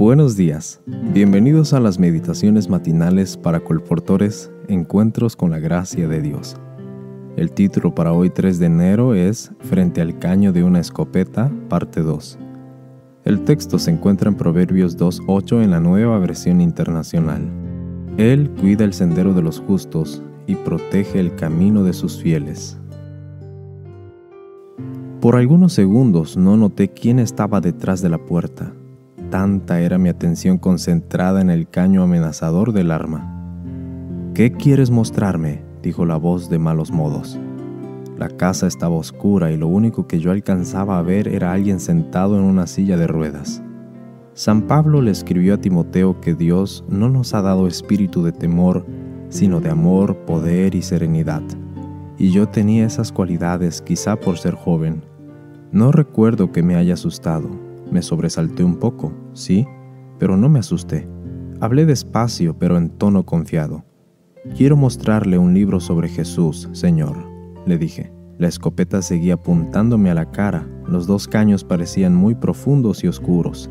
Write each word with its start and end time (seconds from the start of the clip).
Buenos 0.00 0.34
días, 0.34 0.80
bienvenidos 1.12 1.74
a 1.74 1.78
las 1.78 1.98
meditaciones 1.98 2.70
matinales 2.70 3.36
para 3.36 3.60
colportores, 3.60 4.50
Encuentros 4.66 5.36
con 5.36 5.50
la 5.50 5.58
Gracia 5.58 6.08
de 6.08 6.22
Dios. 6.22 6.56
El 7.36 7.52
título 7.52 7.94
para 7.94 8.14
hoy 8.14 8.30
3 8.30 8.58
de 8.58 8.66
enero 8.66 9.14
es 9.14 9.52
Frente 9.60 10.00
al 10.00 10.18
caño 10.18 10.54
de 10.54 10.64
una 10.64 10.80
escopeta, 10.80 11.52
parte 11.68 12.00
2. 12.00 12.38
El 13.24 13.44
texto 13.44 13.78
se 13.78 13.90
encuentra 13.90 14.30
en 14.30 14.36
Proverbios 14.36 14.96
2.8 14.96 15.62
en 15.62 15.70
la 15.70 15.80
nueva 15.80 16.18
versión 16.18 16.62
internacional. 16.62 17.42
Él 18.16 18.50
cuida 18.58 18.84
el 18.84 18.94
sendero 18.94 19.34
de 19.34 19.42
los 19.42 19.60
justos 19.60 20.22
y 20.50 20.56
protege 20.56 21.20
el 21.20 21.36
camino 21.36 21.84
de 21.84 21.92
sus 21.92 22.20
fieles. 22.20 22.76
Por 25.20 25.36
algunos 25.36 25.72
segundos 25.72 26.36
no 26.36 26.56
noté 26.56 26.88
quién 26.88 27.18
estaba 27.20 27.60
detrás 27.60 28.02
de 28.02 28.08
la 28.08 28.18
puerta. 28.18 28.72
Tanta 29.30 29.80
era 29.80 29.96
mi 29.98 30.08
atención 30.08 30.58
concentrada 30.58 31.40
en 31.40 31.50
el 31.50 31.68
caño 31.68 32.02
amenazador 32.02 32.72
del 32.72 32.90
arma. 32.90 33.30
¿Qué 34.34 34.50
quieres 34.50 34.90
mostrarme? 34.90 35.62
dijo 35.82 36.04
la 36.04 36.16
voz 36.16 36.50
de 36.50 36.58
malos 36.58 36.90
modos. 36.90 37.38
La 38.18 38.28
casa 38.28 38.66
estaba 38.66 38.96
oscura 38.96 39.52
y 39.52 39.56
lo 39.56 39.68
único 39.68 40.06
que 40.06 40.18
yo 40.18 40.32
alcanzaba 40.32 40.98
a 40.98 41.02
ver 41.02 41.28
era 41.28 41.52
alguien 41.52 41.78
sentado 41.78 42.36
en 42.36 42.42
una 42.42 42.66
silla 42.66 42.96
de 42.96 43.06
ruedas. 43.06 43.62
San 44.34 44.62
Pablo 44.62 45.00
le 45.00 45.10
escribió 45.10 45.54
a 45.54 45.58
Timoteo 45.58 46.20
que 46.20 46.34
Dios 46.34 46.84
no 46.88 47.08
nos 47.08 47.34
ha 47.34 47.42
dado 47.42 47.66
espíritu 47.66 48.22
de 48.22 48.32
temor, 48.32 48.86
sino 49.30 49.60
de 49.60 49.70
amor, 49.70 50.16
poder 50.26 50.74
y 50.74 50.82
serenidad. 50.82 51.42
Y 52.18 52.30
yo 52.32 52.46
tenía 52.48 52.84
esas 52.84 53.12
cualidades 53.12 53.80
quizá 53.80 54.16
por 54.16 54.36
ser 54.36 54.54
joven. 54.54 55.02
No 55.72 55.90
recuerdo 55.90 56.52
que 56.52 56.62
me 56.62 56.74
haya 56.76 56.94
asustado. 56.94 57.48
Me 57.90 58.02
sobresalté 58.02 58.62
un 58.62 58.76
poco, 58.76 59.12
sí, 59.32 59.66
pero 60.18 60.36
no 60.36 60.48
me 60.50 60.58
asusté. 60.58 61.08
Hablé 61.60 61.86
despacio, 61.86 62.58
pero 62.58 62.76
en 62.76 62.90
tono 62.90 63.24
confiado. 63.24 63.84
Quiero 64.56 64.76
mostrarle 64.76 65.38
un 65.38 65.54
libro 65.54 65.80
sobre 65.80 66.08
Jesús, 66.08 66.68
Señor, 66.72 67.16
le 67.66 67.78
dije. 67.78 68.12
La 68.38 68.48
escopeta 68.48 69.02
seguía 69.02 69.34
apuntándome 69.34 70.10
a 70.10 70.14
la 70.14 70.30
cara, 70.30 70.66
los 70.86 71.06
dos 71.06 71.28
caños 71.28 71.62
parecían 71.62 72.14
muy 72.14 72.34
profundos 72.34 73.04
y 73.04 73.08
oscuros. 73.08 73.70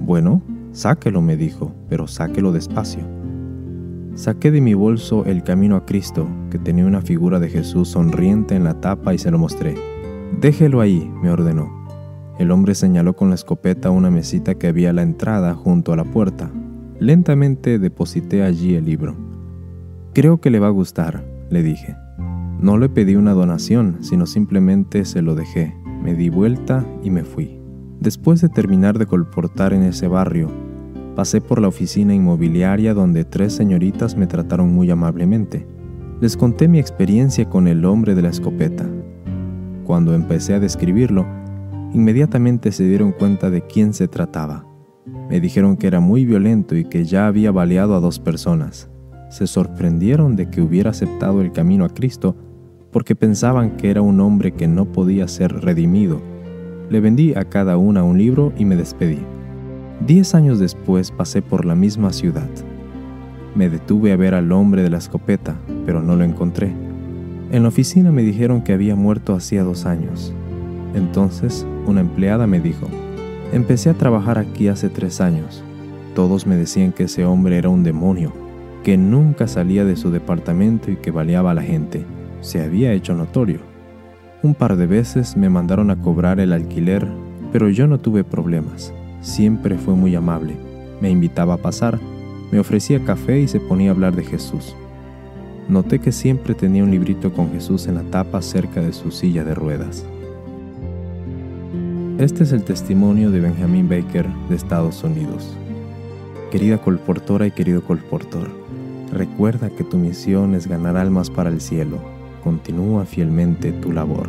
Bueno, 0.00 0.42
sáquelo, 0.72 1.22
me 1.22 1.36
dijo, 1.36 1.72
pero 1.88 2.06
sáquelo 2.06 2.52
despacio. 2.52 3.19
Saqué 4.14 4.50
de 4.50 4.60
mi 4.60 4.74
bolso 4.74 5.24
el 5.24 5.42
camino 5.42 5.76
a 5.76 5.86
Cristo, 5.86 6.28
que 6.50 6.58
tenía 6.58 6.84
una 6.84 7.00
figura 7.00 7.38
de 7.38 7.48
Jesús 7.48 7.88
sonriente 7.88 8.54
en 8.54 8.64
la 8.64 8.80
tapa 8.80 9.14
y 9.14 9.18
se 9.18 9.30
lo 9.30 9.38
mostré. 9.38 9.76
Déjelo 10.40 10.80
ahí, 10.80 11.10
me 11.22 11.30
ordenó. 11.30 11.70
El 12.38 12.50
hombre 12.50 12.74
señaló 12.74 13.14
con 13.14 13.28
la 13.28 13.34
escopeta 13.34 13.90
una 13.90 14.10
mesita 14.10 14.54
que 14.54 14.66
había 14.66 14.90
a 14.90 14.92
la 14.92 15.02
entrada 15.02 15.54
junto 15.54 15.92
a 15.92 15.96
la 15.96 16.04
puerta. 16.04 16.50
Lentamente 16.98 17.78
deposité 17.78 18.42
allí 18.42 18.74
el 18.74 18.86
libro. 18.86 19.14
Creo 20.12 20.40
que 20.40 20.50
le 20.50 20.58
va 20.58 20.66
a 20.66 20.70
gustar, 20.70 21.24
le 21.50 21.62
dije. 21.62 21.96
No 22.60 22.78
le 22.78 22.88
pedí 22.88 23.14
una 23.14 23.32
donación, 23.32 23.98
sino 24.00 24.26
simplemente 24.26 25.04
se 25.04 25.22
lo 25.22 25.34
dejé. 25.34 25.74
Me 26.02 26.14
di 26.14 26.30
vuelta 26.30 26.84
y 27.02 27.10
me 27.10 27.24
fui. 27.24 27.60
Después 28.00 28.40
de 28.40 28.48
terminar 28.48 28.98
de 28.98 29.06
colportar 29.06 29.72
en 29.72 29.82
ese 29.82 30.08
barrio, 30.08 30.50
pasé 31.14 31.40
por 31.40 31.60
la 31.60 31.68
oficina 31.68 32.14
inmobiliaria 32.14 32.94
donde 32.94 33.24
tres 33.24 33.52
señoritas 33.52 34.16
me 34.16 34.26
trataron 34.26 34.72
muy 34.72 34.90
amablemente. 34.90 35.66
Les 36.20 36.36
conté 36.36 36.68
mi 36.68 36.78
experiencia 36.78 37.48
con 37.48 37.66
el 37.66 37.84
hombre 37.84 38.14
de 38.14 38.22
la 38.22 38.28
escopeta. 38.28 38.86
Cuando 39.84 40.14
empecé 40.14 40.54
a 40.54 40.60
describirlo, 40.60 41.26
inmediatamente 41.92 42.72
se 42.72 42.84
dieron 42.84 43.12
cuenta 43.12 43.50
de 43.50 43.62
quién 43.62 43.94
se 43.94 44.08
trataba. 44.08 44.66
Me 45.28 45.40
dijeron 45.40 45.76
que 45.76 45.86
era 45.86 46.00
muy 46.00 46.24
violento 46.24 46.76
y 46.76 46.84
que 46.84 47.04
ya 47.04 47.26
había 47.26 47.50
baleado 47.50 47.94
a 47.94 48.00
dos 48.00 48.18
personas 48.18 48.90
se 49.30 49.46
sorprendieron 49.46 50.36
de 50.36 50.50
que 50.50 50.60
hubiera 50.60 50.90
aceptado 50.90 51.40
el 51.40 51.52
camino 51.52 51.84
a 51.84 51.88
Cristo 51.88 52.36
porque 52.92 53.14
pensaban 53.14 53.76
que 53.76 53.90
era 53.90 54.02
un 54.02 54.20
hombre 54.20 54.52
que 54.52 54.66
no 54.66 54.86
podía 54.86 55.28
ser 55.28 55.52
redimido. 55.52 56.20
Le 56.90 57.00
vendí 57.00 57.34
a 57.34 57.44
cada 57.44 57.76
una 57.76 58.02
un 58.02 58.18
libro 58.18 58.52
y 58.58 58.64
me 58.64 58.74
despedí. 58.74 59.20
Diez 60.06 60.34
años 60.34 60.58
después 60.58 61.10
pasé 61.10 61.42
por 61.42 61.66
la 61.66 61.74
misma 61.74 62.12
ciudad. 62.14 62.48
Me 63.54 63.68
detuve 63.68 64.12
a 64.12 64.16
ver 64.16 64.34
al 64.34 64.50
hombre 64.50 64.82
de 64.82 64.88
la 64.88 64.96
escopeta, 64.96 65.56
pero 65.84 66.00
no 66.02 66.16
lo 66.16 66.24
encontré. 66.24 66.72
En 67.52 67.62
la 67.62 67.68
oficina 67.68 68.10
me 68.10 68.22
dijeron 68.22 68.62
que 68.62 68.72
había 68.72 68.96
muerto 68.96 69.34
hacía 69.34 69.62
dos 69.62 69.84
años. 69.84 70.32
Entonces 70.94 71.66
una 71.86 72.00
empleada 72.00 72.46
me 72.46 72.60
dijo, 72.60 72.88
empecé 73.52 73.90
a 73.90 73.94
trabajar 73.94 74.38
aquí 74.38 74.68
hace 74.68 74.88
tres 74.88 75.20
años. 75.20 75.62
Todos 76.14 76.46
me 76.46 76.56
decían 76.56 76.92
que 76.92 77.04
ese 77.04 77.26
hombre 77.26 77.58
era 77.58 77.68
un 77.68 77.82
demonio 77.82 78.32
que 78.82 78.96
nunca 78.96 79.46
salía 79.46 79.84
de 79.84 79.96
su 79.96 80.10
departamento 80.10 80.90
y 80.90 80.96
que 80.96 81.10
baleaba 81.10 81.50
a 81.50 81.54
la 81.54 81.62
gente. 81.62 82.06
Se 82.40 82.62
había 82.62 82.92
hecho 82.94 83.14
notorio. 83.14 83.60
Un 84.42 84.54
par 84.54 84.76
de 84.76 84.86
veces 84.86 85.36
me 85.36 85.50
mandaron 85.50 85.90
a 85.90 86.00
cobrar 86.00 86.40
el 86.40 86.54
alquiler, 86.54 87.06
pero 87.52 87.68
yo 87.68 87.86
no 87.86 87.98
tuve 87.98 88.24
problemas. 88.24 88.94
Siempre 89.20 89.76
fue 89.76 89.94
muy 89.94 90.14
amable. 90.14 90.56
Me 91.00 91.10
invitaba 91.10 91.54
a 91.54 91.58
pasar, 91.58 91.98
me 92.50 92.58
ofrecía 92.58 93.04
café 93.04 93.40
y 93.40 93.48
se 93.48 93.60
ponía 93.60 93.90
a 93.90 93.94
hablar 93.94 94.16
de 94.16 94.24
Jesús. 94.24 94.74
Noté 95.68 95.98
que 96.00 96.10
siempre 96.10 96.54
tenía 96.54 96.82
un 96.82 96.90
librito 96.90 97.32
con 97.32 97.52
Jesús 97.52 97.86
en 97.86 97.94
la 97.94 98.02
tapa 98.02 98.42
cerca 98.42 98.80
de 98.80 98.92
su 98.92 99.10
silla 99.10 99.44
de 99.44 99.54
ruedas. 99.54 100.04
Este 102.18 102.42
es 102.42 102.52
el 102.52 102.64
testimonio 102.64 103.30
de 103.30 103.40
Benjamin 103.40 103.88
Baker 103.88 104.28
de 104.48 104.56
Estados 104.56 105.04
Unidos. 105.04 105.56
Querida 106.50 106.78
colportora 106.78 107.46
y 107.46 107.50
querido 107.50 107.82
colportor, 107.82 108.50
recuerda 109.12 109.70
que 109.70 109.84
tu 109.84 109.96
misión 109.96 110.54
es 110.54 110.66
ganar 110.66 110.96
almas 110.96 111.30
para 111.30 111.50
el 111.50 111.60
cielo. 111.60 111.98
Continúa 112.42 113.04
fielmente 113.04 113.70
tu 113.72 113.92
labor. 113.92 114.28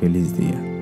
Feliz 0.00 0.36
día. 0.36 0.75